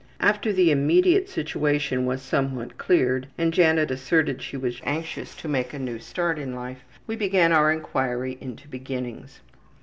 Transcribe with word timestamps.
After 0.19 0.51
the 0.51 0.71
immediate 0.71 1.29
situation 1.29 2.07
was 2.07 2.23
somewhat 2.23 2.79
cleared 2.79 3.27
and 3.37 3.53
Janet 3.53 3.91
asserted 3.91 4.41
she 4.41 4.57
was 4.57 4.81
anxious 4.83 5.35
to 5.35 5.47
make 5.47 5.75
a 5.75 5.77
new 5.77 5.99
start 5.99 6.39
in 6.39 6.55
life, 6.55 6.83
we 7.05 7.15
began 7.15 7.51
our 7.51 7.71
inquiry 7.71 8.35
into 8.41 8.67
beginnings. 8.67 9.41